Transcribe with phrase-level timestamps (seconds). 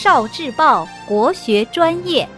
[0.00, 2.28] 少智报国学专业。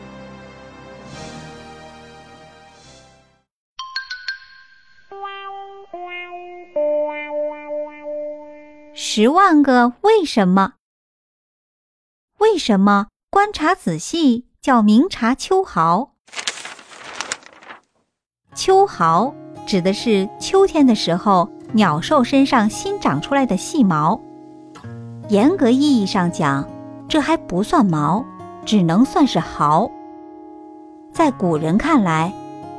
[8.94, 10.72] 十万个为什么？
[12.38, 16.12] 为什么观察仔细叫明察秋毫？
[18.54, 19.34] 秋毫
[19.66, 24.18] 指的是秋天的时候鸟兽身上新长出来的细毛。
[25.28, 26.66] 严格意义上讲，
[27.10, 28.24] 这还不算毛，
[28.64, 29.90] 只能算是毫。
[31.10, 32.32] 在古人看来，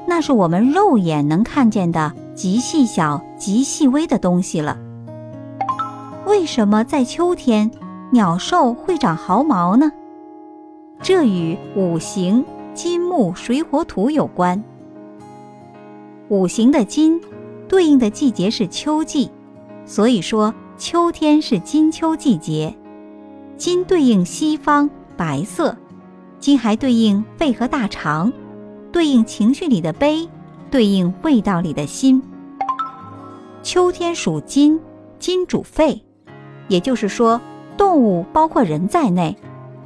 [0.08, 4.78] 那是我们肉眼能看见的极细小、极细微的东西了。
[6.26, 7.70] 为什么在秋天
[8.12, 9.92] 鸟兽会长毫毛呢？
[11.02, 14.64] 这与五行金木水火土有关。
[16.30, 17.20] 五行的金
[17.68, 19.30] 对应的季节是秋季，
[19.86, 22.74] 所以说秋天是金秋季节。
[23.62, 25.78] 金对应西方白色，
[26.40, 28.34] 金还对应肺和大肠，
[28.92, 30.28] 对应情绪里的悲，
[30.72, 32.24] 对应味道里的辛。
[33.62, 34.80] 秋天属金，
[35.20, 36.02] 金主肺。
[36.70, 37.40] 也就是说，
[37.78, 39.38] 动物包括人在内，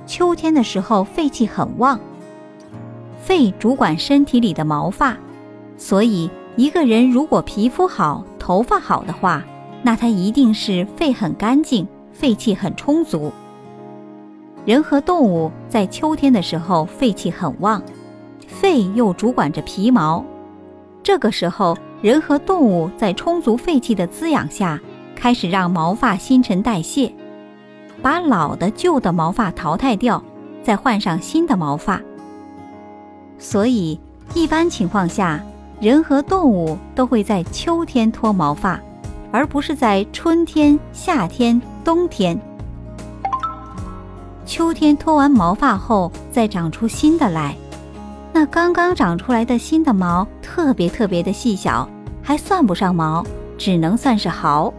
[0.06, 2.00] 秋天的时候肺气很旺。
[3.22, 5.18] 肺主管身体里的毛发，
[5.76, 9.44] 所以一个人如果皮肤好、头发好的话，
[9.84, 13.34] 那他一定是肺很干净、肺气很充足。
[14.66, 17.82] 人和动物在秋天的时候肺气很旺，
[18.48, 20.26] 肺又主管着皮毛，
[21.04, 24.80] 这个时候人和动物在充足肺气的滋养下。
[25.16, 27.12] 开始让毛发新陈代谢，
[28.02, 30.22] 把老的旧的毛发淘汰掉，
[30.62, 32.00] 再换上新的毛发。
[33.40, 33.98] 所以，
[34.34, 35.42] 一般情况下，
[35.80, 38.80] 人和动物都会在秋天脱毛发，
[39.32, 42.38] 而不是在春天、夏天、冬天。
[44.56, 47.58] 秋天脱完毛发后，再长出新的来，
[48.32, 51.86] 那刚刚长出来的新的毛特别特别的细小，
[52.24, 53.22] 还算不上毛，
[53.58, 54.74] 只能算是毫。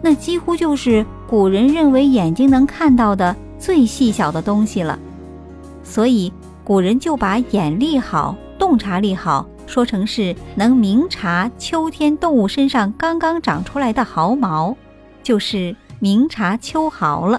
[0.00, 4.98] 那几乎就是古人认为眼睛能看到的最细小的东西了，
[5.82, 6.32] 所以
[6.64, 14.74] 古人就把眼力好、洞察力好说成是能明察秋天动物身上刚刚长出来的毫毛，
[15.22, 17.38] 就是明察秋毫了。